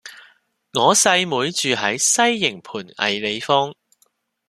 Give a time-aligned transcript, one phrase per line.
[0.73, 3.71] 我細妹住喺西營盤藝里坊